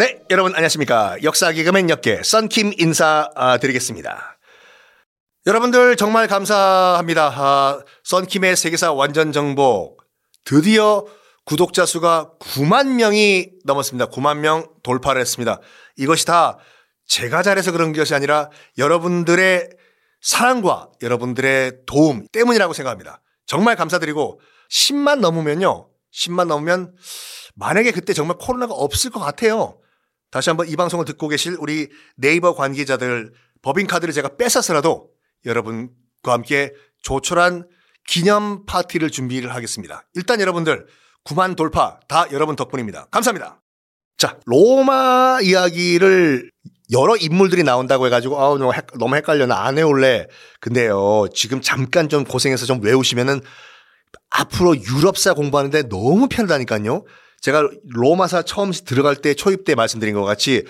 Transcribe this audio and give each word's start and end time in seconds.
네, 0.00 0.18
여러분 0.30 0.54
안녕하십니까. 0.54 1.18
역사 1.24 1.52
개그맨 1.52 1.90
역계 1.90 2.22
썬킴 2.22 2.72
인사드리겠습니다. 2.78 4.38
여러분들 5.44 5.96
정말 5.96 6.26
감사합니다. 6.26 7.30
아, 7.36 7.84
썬킴의 8.04 8.56
세계사 8.56 8.94
완전 8.94 9.30
정복 9.30 10.02
드디어 10.42 11.04
구독자 11.44 11.84
수가 11.84 12.30
9만 12.40 12.94
명이 12.94 13.50
넘었습니다. 13.66 14.06
9만 14.06 14.38
명 14.38 14.66
돌파를 14.82 15.20
했습니다. 15.20 15.60
이것이 15.98 16.24
다 16.24 16.56
제가 17.06 17.42
잘해서 17.42 17.70
그런 17.70 17.92
것이 17.92 18.14
아니라 18.14 18.48
여러분들의 18.78 19.68
사랑과 20.22 20.88
여러분들의 21.02 21.72
도움 21.84 22.26
때문이라고 22.32 22.72
생각합니다. 22.72 23.20
정말 23.44 23.76
감사드리고 23.76 24.40
10만 24.70 25.20
넘으면요. 25.20 25.90
10만 26.14 26.46
넘으면 26.46 26.94
만약에 27.54 27.90
그때 27.90 28.14
정말 28.14 28.38
코로나가 28.38 28.72
없을 28.72 29.10
것 29.10 29.20
같아요. 29.20 29.76
다시 30.30 30.50
한번 30.50 30.68
이 30.68 30.76
방송을 30.76 31.04
듣고 31.04 31.28
계실 31.28 31.56
우리 31.58 31.88
네이버 32.16 32.54
관계자들 32.54 33.32
법인카드를 33.62 34.14
제가 34.14 34.36
뺏어서라도 34.36 35.10
여러분과 35.44 36.32
함께 36.32 36.72
조촐한 37.02 37.66
기념 38.06 38.64
파티를 38.66 39.10
준비를 39.10 39.54
하겠습니다. 39.54 40.04
일단 40.14 40.40
여러분들 40.40 40.86
9만 41.24 41.56
돌파 41.56 42.00
다 42.08 42.26
여러분 42.32 42.56
덕분입니다. 42.56 43.06
감사합니다. 43.10 43.60
자, 44.16 44.38
로마 44.46 45.38
이야기를 45.42 46.50
여러 46.92 47.16
인물들이 47.16 47.62
나온다고 47.62 48.06
해가지고 48.06 48.40
아우 48.40 48.58
너무, 48.58 49.14
헷갈려 49.14 49.46
나 49.46 49.64
안 49.64 49.78
해올래. 49.78 50.26
근데요 50.60 51.26
지금 51.34 51.60
잠깐 51.60 52.08
좀 52.08 52.24
고생해서 52.24 52.66
좀 52.66 52.82
외우시면은 52.82 53.40
앞으로 54.30 54.76
유럽사 54.76 55.34
공부하는데 55.34 55.88
너무 55.88 56.28
편하다니까요. 56.28 57.04
제가 57.40 57.68
로마사 57.88 58.42
처음 58.42 58.70
들어갈 58.72 59.16
때 59.16 59.34
초입 59.34 59.64
때 59.64 59.74
말씀드린 59.74 60.14
것 60.14 60.24
같이 60.24 60.64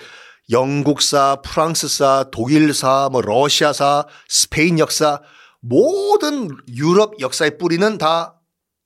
영국사, 0.49 1.37
프랑스사, 1.43 2.25
독일사, 2.31 3.09
뭐 3.11 3.21
러시아사, 3.21 4.05
스페인 4.27 4.79
역사 4.79 5.21
모든 5.61 6.49
유럽 6.69 7.19
역사의 7.19 7.57
뿌리는 7.57 7.97
다 7.97 8.39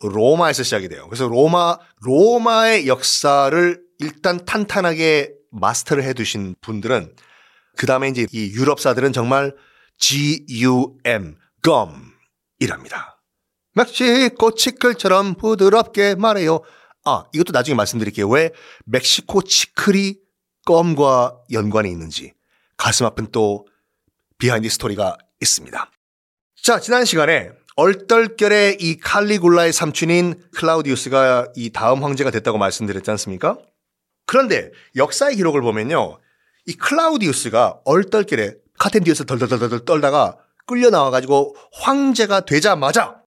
로마에서 0.03 0.63
시작이 0.63 0.89
돼요. 0.89 1.07
그래서 1.07 1.27
로마 1.27 1.77
로마의 2.01 2.87
역사를 2.87 3.81
일단 3.99 4.43
탄탄하게 4.45 5.33
마스터를 5.51 6.03
해 6.03 6.13
두신 6.13 6.55
분들은 6.61 7.15
그 7.77 7.85
다음에 7.85 8.09
이제 8.09 8.25
이 8.31 8.51
유럽사들은 8.51 9.13
정말 9.13 9.55
GUM 9.97 11.37
gum이랍니다. 11.63 13.21
멕시코 13.73 14.51
치클처럼 14.53 15.35
부드럽게 15.35 16.15
말해요. 16.15 16.61
아, 17.05 17.25
이것도 17.33 17.51
나중에 17.51 17.75
말씀드릴게요. 17.75 18.27
왜 18.27 18.51
멕시코 18.85 19.43
치클이 19.43 20.17
껌과 20.65 21.39
연관이 21.51 21.89
있는지 21.89 22.33
가슴 22.77 23.05
아픈 23.05 23.27
또 23.31 23.67
비하인드 24.39 24.67
스토리가 24.69 25.17
있습니다. 25.39 25.91
자, 26.63 26.79
지난 26.79 27.05
시간에 27.05 27.51
얼떨결에 27.75 28.77
이 28.79 28.97
칼리굴라의 28.97 29.71
삼촌인 29.71 30.41
클라우디우스가 30.55 31.49
이 31.55 31.69
다음 31.71 32.03
황제가 32.03 32.31
됐다고 32.31 32.57
말씀드렸지 32.57 33.11
않습니까? 33.11 33.59
그런데 34.25 34.71
역사의 34.95 35.35
기록을 35.35 35.61
보면요. 35.61 36.19
이 36.65 36.73
클라우디우스가 36.73 37.81
얼떨결에 37.85 38.55
카텐디우스 38.79 39.25
덜덜덜덜 39.25 39.85
떨다가 39.85 40.37
끌려 40.65 40.89
나와가지고 40.89 41.55
황제가 41.73 42.41
되자마자 42.45 43.21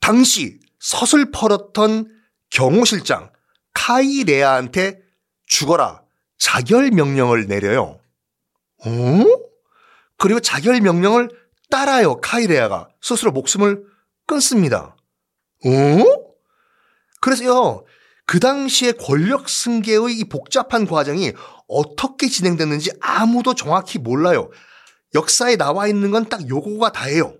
당시 0.00 0.58
서슬퍼렇던 0.80 2.15
경호실장 2.50 3.30
카이레아한테 3.74 5.00
죽어라 5.46 6.02
자결 6.38 6.90
명령을 6.90 7.46
내려요. 7.46 8.00
어? 8.84 8.90
그리고 10.18 10.40
자결 10.40 10.80
명령을 10.80 11.30
따라요. 11.70 12.20
카이레아가 12.20 12.88
스스로 13.00 13.32
목숨을 13.32 13.84
끊습니다. 14.26 14.96
어? 15.64 16.26
그래서요. 17.20 17.84
그 18.26 18.40
당시에 18.40 18.92
권력 18.92 19.48
승계의 19.48 20.18
이 20.18 20.24
복잡한 20.24 20.86
과정이 20.86 21.32
어떻게 21.68 22.28
진행됐는지 22.28 22.90
아무도 23.00 23.54
정확히 23.54 23.98
몰라요. 23.98 24.50
역사에 25.14 25.56
나와 25.56 25.86
있는 25.86 26.10
건 26.10 26.28
딱 26.28 26.48
요거가 26.48 26.90
다예요. 26.92 27.34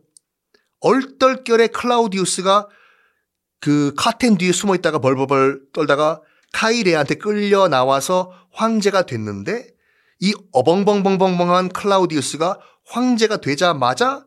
얼떨결에 0.80 1.68
클라우디우스가 1.68 2.68
그 3.60 3.92
카텐 3.96 4.38
뒤에 4.38 4.52
숨어 4.52 4.74
있다가 4.74 4.98
벌벌벌 4.98 5.72
떨다가 5.72 6.20
카이레한테 6.52 7.16
끌려 7.16 7.68
나와서 7.68 8.32
황제가 8.52 9.06
됐는데 9.06 9.68
이 10.20 10.34
어벙벙벙벙벙한 10.52 11.70
클라우디우스가 11.70 12.58
황제가 12.86 13.38
되자마자 13.38 14.24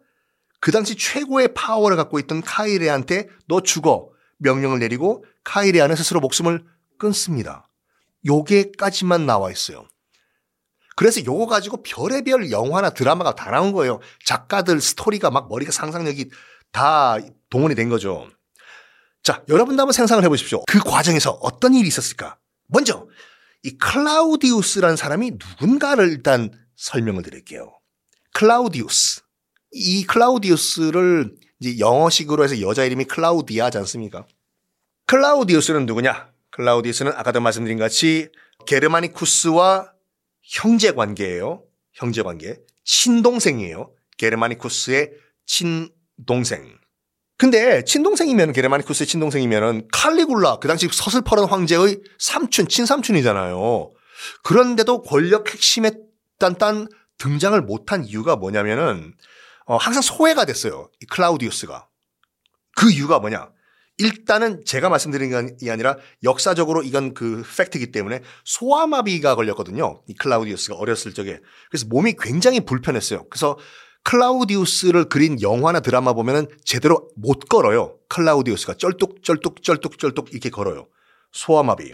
그 0.59 0.71
당시 0.71 0.95
최고의 0.95 1.53
파워를 1.53 1.97
갖고 1.97 2.19
있던 2.19 2.41
카이레한테 2.41 3.29
너 3.47 3.61
죽어 3.61 4.09
명령을 4.37 4.79
내리고 4.79 5.23
카이레아는 5.43 5.95
스스로 5.95 6.19
목숨을 6.19 6.65
끊습니다. 6.97 7.69
요게까지만 8.25 9.25
나와 9.25 9.51
있어요. 9.51 9.87
그래서 10.95 11.23
요거 11.23 11.47
가지고 11.47 11.81
별의별 11.81 12.51
영화나 12.51 12.89
드라마가 12.89 13.33
다 13.33 13.49
나온 13.51 13.71
거예요. 13.71 14.01
작가들 14.25 14.81
스토리가 14.81 15.31
막 15.31 15.47
머리가 15.47 15.71
상상력이 15.71 16.29
다 16.73 17.17
동원이 17.49 17.73
된 17.75 17.87
거죠. 17.87 18.27
자, 19.29 19.43
여러분도 19.47 19.79
한번 19.79 19.93
생각을 19.93 20.23
해 20.23 20.27
보십시오. 20.27 20.63
그 20.67 20.79
과정에서 20.79 21.29
어떤 21.43 21.75
일이 21.75 21.87
있었을까? 21.87 22.39
먼저 22.65 23.07
이 23.61 23.77
클라우디우스라는 23.77 24.95
사람이 24.95 25.33
누군가를 25.33 26.09
일단 26.09 26.49
설명을 26.77 27.21
드릴게요. 27.21 27.77
클라우디우스. 28.33 29.21
이 29.73 30.03
클라우디우스를 30.05 31.35
이제 31.59 31.77
영어식으로 31.77 32.43
해서 32.43 32.59
여자 32.61 32.83
이름이 32.83 33.05
클라우디아지 33.05 33.77
않습니까? 33.77 34.25
클라우디우스는 35.05 35.85
누구냐? 35.85 36.31
클라우디우스는 36.49 37.11
아까도 37.11 37.39
말씀드린 37.39 37.77
같이 37.77 38.29
게르마니쿠스와 38.65 39.93
형제 40.41 40.93
관계예요. 40.93 41.65
형제 41.93 42.23
관계. 42.23 42.57
친동생이에요. 42.83 43.93
게르마니쿠스의 44.17 45.11
친동생. 45.45 46.79
근데 47.39 47.85
친동생이면 47.85 48.51
게르마니쿠스의 48.51 49.07
친동생이면은 49.07 49.87
칼리굴라 49.93 50.57
그 50.57 50.67
당시 50.67 50.89
서슬퍼런 50.91 51.45
황제의 51.45 52.01
삼촌 52.19 52.67
친삼촌이잖아요. 52.67 53.91
그런데도 54.43 55.03
권력 55.03 55.49
핵심에 55.49 55.91
딴딴 56.37 56.89
등장을 57.17 57.59
못한 57.61 58.03
이유가 58.03 58.35
뭐냐면은 58.35 59.13
어, 59.65 59.77
항상 59.77 60.01
소외가 60.01 60.43
됐어요. 60.43 60.89
이 61.01 61.05
클라우디우스가. 61.05 61.87
그 62.75 62.91
이유가 62.91 63.19
뭐냐? 63.19 63.49
일단은 63.99 64.65
제가 64.65 64.89
말씀드린 64.89 65.57
게 65.57 65.71
아니라 65.71 65.95
역사적으로 66.23 66.83
이건 66.83 67.13
그 67.13 67.43
팩트이기 67.57 67.93
때문에 67.93 68.21
소아마비가 68.43 69.35
걸렸거든요. 69.35 70.01
이 70.07 70.13
클라우디우스가 70.13 70.75
어렸을 70.75 71.13
적에. 71.13 71.39
그래서 71.69 71.85
몸이 71.87 72.15
굉장히 72.19 72.59
불편했어요. 72.59 73.29
그래서 73.29 73.57
클라우디우스를 74.03 75.05
그린 75.05 75.41
영화나 75.41 75.79
드라마 75.79 76.13
보면은 76.13 76.47
제대로 76.63 77.09
못 77.15 77.47
걸어요. 77.49 77.97
클라우디우스가 78.09 78.75
쩔뚝쩔뚝 78.75 79.61
쩔뚝 79.63 79.99
쩔뚝 79.99 80.31
이렇게 80.31 80.49
걸어요. 80.49 80.87
소아마비. 81.31 81.93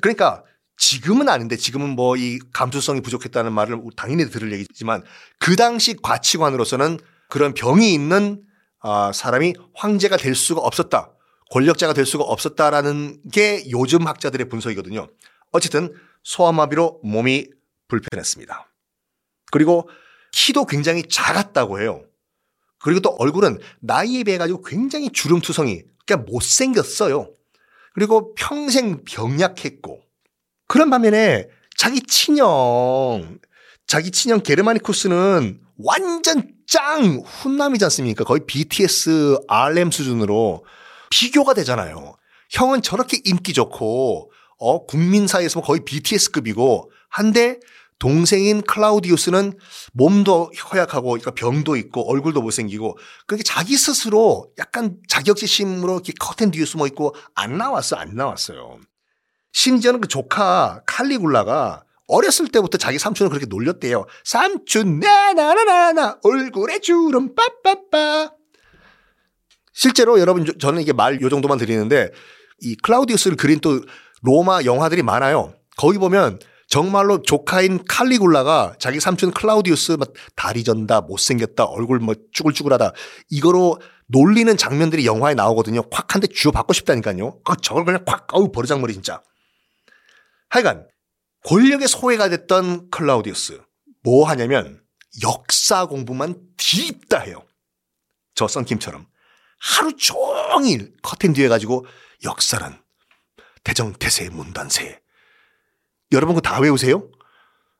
그러니까 0.00 0.44
지금은 0.76 1.28
아닌데 1.28 1.56
지금은 1.56 1.90
뭐 1.90 2.16
이 2.16 2.38
감수성이 2.52 3.00
부족했다는 3.00 3.52
말을 3.52 3.80
당연히 3.96 4.28
들을 4.30 4.52
얘기지만 4.52 5.02
그 5.38 5.56
당시 5.56 5.96
가치관으로서는 6.00 6.98
그런 7.28 7.54
병이 7.54 7.92
있는 7.92 8.42
아, 8.80 9.12
사람이 9.12 9.54
황제가 9.74 10.16
될 10.16 10.34
수가 10.34 10.60
없었다. 10.60 11.10
권력자가 11.50 11.92
될 11.92 12.06
수가 12.06 12.24
없었다라는 12.24 13.22
게 13.32 13.64
요즘 13.70 14.06
학자들의 14.06 14.48
분석이거든요. 14.48 15.08
어쨌든 15.52 15.94
소아마비로 16.22 17.00
몸이 17.04 17.48
불편했습니다. 17.88 18.68
그리고 19.52 19.88
키도 20.34 20.66
굉장히 20.66 21.04
작았다고 21.08 21.80
해요. 21.80 22.02
그리고 22.80 23.00
또 23.00 23.10
얼굴은 23.18 23.60
나이에 23.80 24.24
비해 24.24 24.36
가지고 24.36 24.62
굉장히 24.62 25.10
주름투성이 25.10 25.82
그러니까 26.04 26.30
못생겼어요. 26.30 27.30
그리고 27.94 28.34
평생 28.34 29.04
병약했고 29.04 30.00
그런 30.66 30.90
반면에 30.90 31.48
자기 31.76 32.00
친형 32.00 33.38
자기 33.86 34.10
친형 34.10 34.42
게르마니쿠스는 34.42 35.60
완전 35.78 36.48
짱 36.66 37.22
훈남이지 37.24 37.84
않습니까? 37.84 38.24
거의 38.24 38.40
BTS 38.44 39.38
RM 39.46 39.92
수준으로 39.92 40.64
비교가 41.10 41.54
되잖아요. 41.54 42.16
형은 42.50 42.82
저렇게 42.82 43.20
인기 43.24 43.52
좋고 43.52 44.32
어 44.58 44.86
국민 44.86 45.28
사이에서 45.28 45.60
거의 45.60 45.84
BTS급이고 45.84 46.90
한데 47.08 47.60
동생인 48.04 48.60
클라우디우스는 48.60 49.56
몸도 49.94 50.50
허약하고 50.70 51.12
그러니까 51.12 51.30
병도 51.30 51.76
있고 51.76 52.06
얼굴도 52.10 52.42
못생기고 52.42 52.98
그렇게 53.26 53.42
자기 53.42 53.78
스스로 53.78 54.50
약간 54.58 54.98
자격지심으로 55.08 56.02
커튼 56.20 56.50
뒤에 56.50 56.66
숨어 56.66 56.86
있고 56.88 57.14
안 57.34 57.56
나왔어 57.56 57.96
안 57.96 58.14
나왔어요. 58.14 58.78
심지어는 59.52 60.02
그 60.02 60.08
조카 60.08 60.82
칼리굴라가 60.86 61.84
어렸을 62.06 62.48
때부터 62.48 62.76
자기 62.76 62.98
삼촌을 62.98 63.30
그렇게 63.30 63.46
놀렸대요. 63.46 64.04
삼촌 64.22 65.00
나나나나나 65.00 66.18
얼굴에 66.24 66.80
주름 66.80 67.34
빠빠빠. 67.34 68.32
실제로 69.72 70.20
여러분 70.20 70.44
저는 70.58 70.82
이게 70.82 70.92
말 70.92 71.22
요 71.22 71.30
정도만 71.30 71.56
드리는데 71.56 72.10
이 72.60 72.76
클라우디우스를 72.76 73.38
그린 73.38 73.60
또 73.60 73.80
로마 74.20 74.62
영화들이 74.62 75.02
많아요. 75.02 75.54
거기 75.78 75.96
보면 75.96 76.38
정말로 76.74 77.22
조카인 77.22 77.84
칼리굴라가 77.84 78.74
자기 78.80 78.98
삼촌 78.98 79.30
클라우디우스 79.30 79.92
막 79.92 80.12
다리 80.34 80.64
전다 80.64 81.02
못생겼다 81.02 81.66
얼굴 81.66 82.00
뭐 82.00 82.16
쭈글쭈글하다 82.32 82.90
이거로 83.30 83.80
놀리는 84.08 84.56
장면들이 84.56 85.06
영화에 85.06 85.34
나오거든요. 85.34 85.88
콱 85.88 86.12
한 86.16 86.20
대 86.20 86.26
쥐어 86.26 86.50
받고 86.50 86.72
싶다니까요. 86.72 87.40
그 87.44 87.54
저걸 87.62 87.84
그냥 87.84 88.04
콱 88.04 88.26
어우 88.34 88.50
버르장머리 88.50 88.92
진짜. 88.92 89.22
하여간 90.48 90.88
권력의 91.44 91.86
소외가 91.86 92.28
됐던 92.28 92.90
클라우디우스 92.90 93.60
뭐 94.02 94.28
하냐면 94.28 94.82
역사 95.22 95.86
공부만 95.86 96.34
딥다 96.56 97.20
해요. 97.20 97.44
저 98.34 98.48
썬킴처럼 98.48 99.06
하루 99.60 99.96
종일 99.96 100.92
커튼 101.04 101.34
뒤에 101.34 101.46
가지고 101.46 101.86
역사란 102.24 102.82
대정태세 103.62 104.30
문단세 104.30 105.03
여러분 106.14 106.34
그거 106.34 106.48
다 106.48 106.60
외우세요? 106.60 107.08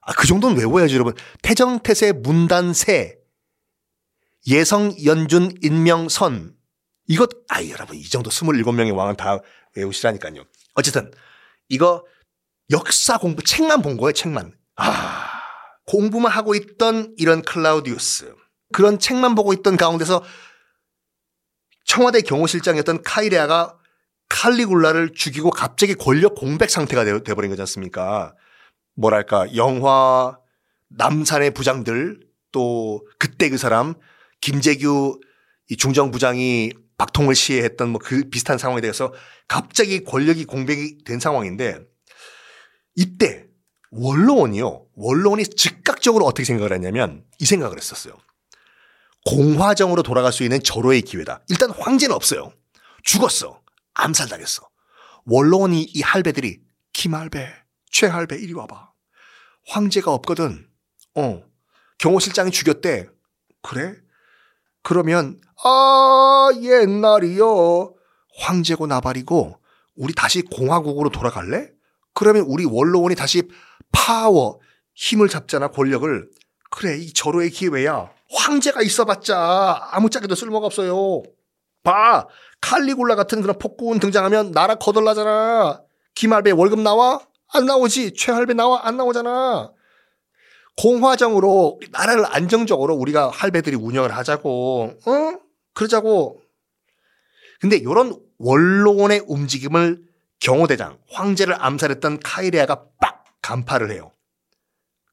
아, 0.00 0.12
그 0.12 0.26
정도는 0.26 0.58
외워야죠, 0.58 0.94
여러분. 0.94 1.14
태정태세 1.42 2.12
문단세 2.12 3.18
예성 4.46 4.94
연준 5.04 5.52
인명선 5.62 6.54
이것 7.06 7.30
아 7.48 7.64
여러분 7.66 7.96
이 7.96 8.04
정도 8.04 8.30
27명의 8.30 8.94
왕은 8.94 9.16
다 9.16 9.38
외우시라니까요. 9.74 10.44
어쨌든 10.74 11.10
이거 11.68 12.04
역사 12.70 13.18
공부 13.18 13.42
책만 13.42 13.82
본 13.82 13.96
거예요, 13.96 14.12
책만. 14.12 14.54
아, 14.76 15.40
공부만 15.86 16.32
하고 16.32 16.54
있던 16.54 17.14
이런 17.16 17.42
클라우디우스. 17.42 18.34
그런 18.72 18.98
책만 18.98 19.34
보고 19.34 19.52
있던 19.52 19.76
가운데서 19.76 20.22
청와대 21.84 22.22
경호실장이었던 22.22 23.02
카이레아가 23.02 23.78
칼리굴라를 24.34 25.10
죽이고 25.14 25.50
갑자기 25.50 25.94
권력 25.94 26.34
공백 26.34 26.68
상태가 26.68 27.04
되어버린 27.04 27.50
거지 27.50 27.62
않습니까? 27.62 28.34
뭐랄까, 28.96 29.54
영화, 29.54 30.36
남산의 30.88 31.52
부장들, 31.52 32.18
또 32.50 33.06
그때 33.20 33.48
그 33.48 33.56
사람, 33.58 33.94
김재규 34.40 35.20
중정 35.78 36.10
부장이 36.10 36.72
박통을 36.98 37.34
시해했던 37.34 37.90
뭐 37.90 38.00
그 38.02 38.28
비슷한 38.28 38.58
상황에 38.58 38.80
대해서 38.80 39.12
갑자기 39.46 40.02
권력이 40.04 40.46
공백이 40.46 41.04
된 41.04 41.20
상황인데 41.20 41.80
이때 42.96 43.46
원로원이요. 43.92 44.86
원로원이 44.94 45.44
즉각적으로 45.44 46.24
어떻게 46.24 46.44
생각을 46.44 46.72
했냐면 46.72 47.24
이 47.38 47.46
생각을 47.46 47.76
했었어요. 47.76 48.16
공화정으로 49.26 50.02
돌아갈 50.02 50.32
수 50.32 50.42
있는 50.42 50.60
절호의 50.60 51.02
기회다. 51.02 51.42
일단 51.48 51.70
황제는 51.70 52.14
없어요. 52.14 52.52
죽었어. 53.04 53.63
암살당했어. 53.94 54.68
원로원이 55.26 55.82
이 55.82 56.00
할배들이 56.02 56.60
김할배, 56.92 57.48
최할배 57.90 58.36
이리 58.36 58.52
와봐. 58.52 58.92
황제가 59.68 60.12
없거든. 60.12 60.68
어. 61.14 61.42
경호실장이 61.98 62.50
죽였대. 62.50 63.08
그래? 63.62 63.94
그러면 64.82 65.40
아 65.64 66.50
옛날이요. 66.60 67.94
황제고 68.36 68.86
나발이고 68.86 69.58
우리 69.96 70.12
다시 70.14 70.42
공화국으로 70.42 71.10
돌아갈래? 71.10 71.70
그러면 72.12 72.44
우리 72.46 72.64
원로원이 72.64 73.14
다시 73.14 73.42
파워, 73.92 74.60
힘을 74.94 75.28
잡잖아, 75.28 75.68
권력을. 75.68 76.30
그래, 76.70 76.96
이 76.98 77.12
절호의 77.12 77.50
기회야. 77.50 78.10
황제가 78.30 78.82
있어봤자 78.82 79.90
아무짝에도 79.92 80.34
쓸모가 80.34 80.66
없어요. 80.66 81.22
봐, 81.84 82.26
칼리굴라 82.60 83.14
같은 83.14 83.40
그런 83.42 83.58
폭군 83.58 84.00
등장하면 84.00 84.50
나라 84.50 84.74
거덜나잖아. 84.74 85.82
김할배 86.14 86.50
월급 86.50 86.80
나와? 86.80 87.20
안 87.52 87.66
나오지. 87.66 88.14
최할배 88.14 88.54
나와? 88.54 88.80
안 88.84 88.96
나오잖아. 88.96 89.70
공화정으로 90.76 91.80
나라를 91.92 92.24
안정적으로 92.26 92.94
우리가 92.96 93.28
할배들이 93.30 93.76
운영을 93.76 94.16
하자고. 94.16 94.98
어? 95.06 95.38
그러자고. 95.74 96.40
근데 97.60 97.76
이런 97.76 98.18
원로원의 98.38 99.24
움직임을 99.26 100.02
경호대장, 100.40 100.98
황제를 101.10 101.54
암살했던 101.58 102.20
카이레아가 102.20 102.86
빡 103.00 103.24
간파를 103.42 103.92
해요. 103.92 104.10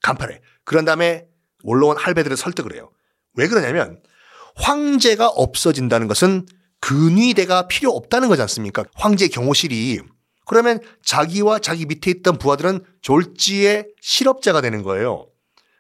간파를 0.02 0.36
해. 0.36 0.42
그런 0.64 0.86
다음에 0.86 1.28
원로원 1.64 1.98
할배들을 1.98 2.36
설득을 2.38 2.74
해요. 2.74 2.90
왜 3.36 3.48
그러냐면 3.48 4.02
황제가 4.56 5.28
없어진다는 5.28 6.08
것은 6.08 6.46
근위대가 6.81 7.68
필요 7.68 7.92
없다는 7.92 8.28
거지 8.28 8.42
않습니까? 8.42 8.83
황제 8.95 9.28
경호실이. 9.28 10.01
그러면 10.45 10.80
자기와 11.06 11.60
자기 11.60 11.86
밑에 11.86 12.12
있던 12.12 12.38
부하들은 12.38 12.83
졸지의 13.01 13.88
실업자가 14.01 14.60
되는 14.60 14.83
거예요. 14.83 15.28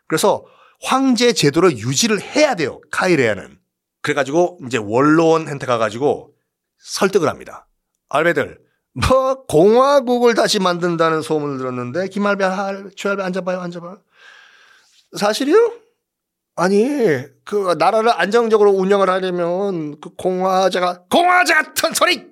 그래서 0.07 0.45
황제 0.81 1.33
제도를 1.33 1.77
유지를 1.77 2.21
해야 2.21 2.55
돼요. 2.55 2.79
카이레아는. 2.91 3.59
그래가지고 4.01 4.59
이제 4.65 4.77
원로원한테 4.77 5.65
가가지고 5.65 6.33
설득을 6.79 7.27
합니다. 7.27 7.67
알베들, 8.09 8.59
뭐 8.93 9.45
공화국을 9.45 10.33
다시 10.33 10.59
만든다는 10.59 11.21
소문을 11.21 11.57
들었는데 11.57 12.07
김할배, 12.09 12.45
최할배 12.95 13.23
앉아봐요, 13.23 13.59
앉아봐요. 13.59 14.01
사실이요? 15.17 15.73
아니, 16.55 16.95
그 17.45 17.75
나라를 17.77 18.09
안정적으로 18.09 18.71
운영을 18.71 19.09
하려면 19.09 19.99
그 19.99 20.09
공화제가 20.15 21.05
공화제 21.09 21.53
같은 21.53 21.93
소리! 21.93 22.27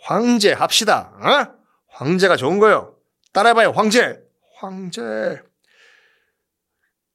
황제 0.00 0.52
합시다. 0.52 1.12
어? 1.20 1.58
황제가 1.88 2.36
좋은 2.36 2.58
거요. 2.58 2.96
따라해봐요, 3.32 3.70
황제. 3.70 4.18
황제. 4.56 5.42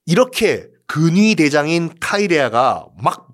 이렇게 0.06 0.68
근위 0.88 1.36
대장인 1.36 1.94
카이레아가 2.00 2.88
막 3.02 3.30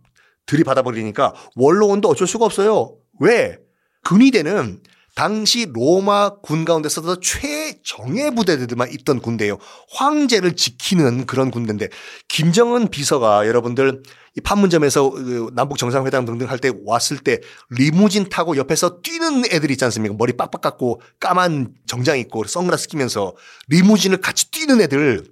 들이받아 0.45 0.81
버리니까 0.81 1.33
원로원도 1.55 2.07
어쩔 2.09 2.27
수가 2.27 2.45
없어요. 2.45 2.97
왜? 3.19 3.57
근위대는 4.03 4.81
당시 5.15 5.67
로마 5.73 6.37
군 6.41 6.65
가운데서도 6.65 7.19
최 7.19 7.58
정예 7.83 8.31
부대들만 8.31 8.91
있던 8.91 9.19
군대예요. 9.21 9.57
황제를 9.91 10.55
지키는 10.55 11.25
그런 11.25 11.51
군대인데 11.51 11.89
김정은 12.27 12.89
비서가 12.89 13.47
여러분들 13.47 14.03
이 14.37 14.41
판문점에서 14.41 15.09
그 15.09 15.51
남북 15.53 15.77
정상회담 15.77 16.25
등등 16.25 16.49
할 16.49 16.59
때 16.59 16.71
왔을 16.85 17.17
때 17.17 17.39
리무진 17.69 18.29
타고 18.29 18.57
옆에서 18.57 19.01
뛰는 19.01 19.43
애들 19.51 19.71
있지 19.71 19.83
않습니까? 19.85 20.15
머리 20.17 20.33
빡빡 20.33 20.61
깎고 20.61 21.01
까만 21.19 21.73
정장 21.87 22.19
입고 22.19 22.43
선글라스 22.45 22.87
끼면서 22.89 23.35
리무진을 23.69 24.17
같이 24.21 24.51
뛰는 24.51 24.81
애들 24.81 25.25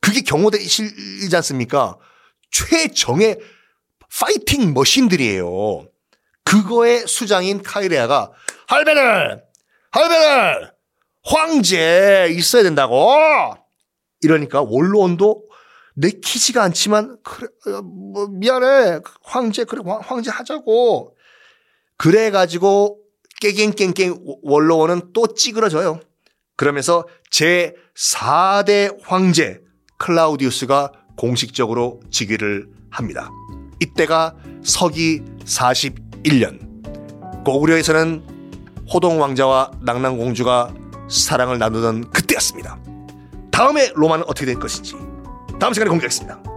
그게 0.00 0.20
경호대이지 0.22 1.34
않습니까? 1.36 1.96
최정예 2.50 3.38
파이팅 4.18 4.72
머신들이에요. 4.72 5.88
그거의 6.44 7.06
수장인 7.06 7.62
카이레아가 7.62 8.30
할배들, 8.68 9.42
할배들, 9.90 10.72
황제 11.26 12.28
있어야 12.30 12.62
된다고. 12.62 13.14
이러니까 14.22 14.62
원로원도 14.62 15.46
내키지가 15.96 16.62
않지만 16.62 17.18
그래 17.22 17.48
어, 17.66 17.82
뭐 17.82 18.28
미안해 18.28 19.00
황제 19.22 19.64
그래 19.64 19.82
황제 19.84 20.30
하자고 20.30 21.16
그래 21.96 22.30
가지고 22.30 23.00
깨갱깽깽 23.40 24.18
원로원은 24.42 25.12
또 25.12 25.34
찌그러져요. 25.34 26.00
그러면서 26.56 27.06
제 27.30 27.74
4대 27.96 28.98
황제 29.02 29.60
클라우디우스가 29.98 30.92
공식적으로 31.16 32.00
즉위를 32.10 32.68
합니다. 32.90 33.30
이때가 33.80 34.36
서기 34.62 35.22
41년. 35.44 37.44
고구려에서는 37.44 38.84
호동 38.92 39.20
왕자와 39.20 39.72
낙랑 39.82 40.18
공주가 40.18 40.72
사랑을 41.08 41.58
나누던 41.58 42.10
그때였습니다. 42.10 42.78
다음에 43.50 43.90
로마는 43.94 44.24
어떻게 44.26 44.46
될 44.46 44.56
것인지 44.58 44.94
다음 45.58 45.72
시간에 45.72 45.88
공개하겠습니다. 45.88 46.55